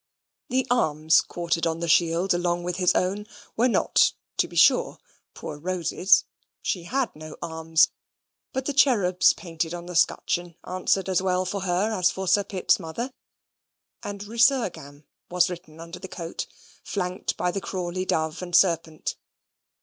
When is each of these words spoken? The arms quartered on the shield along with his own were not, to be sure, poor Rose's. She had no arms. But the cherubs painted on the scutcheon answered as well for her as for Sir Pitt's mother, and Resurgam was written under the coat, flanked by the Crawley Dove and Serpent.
The 0.49 0.65
arms 0.71 1.21
quartered 1.21 1.67
on 1.67 1.79
the 1.79 1.87
shield 1.87 2.33
along 2.33 2.63
with 2.63 2.77
his 2.77 2.91
own 2.95 3.27
were 3.55 3.67
not, 3.67 4.13
to 4.37 4.47
be 4.47 4.55
sure, 4.55 4.97
poor 5.35 5.59
Rose's. 5.59 6.25
She 6.63 6.85
had 6.85 7.15
no 7.15 7.37
arms. 7.39 7.89
But 8.51 8.65
the 8.65 8.73
cherubs 8.73 9.33
painted 9.33 9.75
on 9.75 9.85
the 9.85 9.95
scutcheon 9.95 10.55
answered 10.63 11.07
as 11.07 11.21
well 11.21 11.45
for 11.45 11.61
her 11.61 11.91
as 11.91 12.09
for 12.09 12.27
Sir 12.27 12.43
Pitt's 12.43 12.79
mother, 12.79 13.13
and 14.01 14.23
Resurgam 14.23 15.03
was 15.29 15.51
written 15.51 15.79
under 15.79 15.99
the 15.99 16.07
coat, 16.07 16.47
flanked 16.83 17.37
by 17.37 17.51
the 17.51 17.61
Crawley 17.61 18.03
Dove 18.05 18.41
and 18.41 18.55
Serpent. 18.55 19.17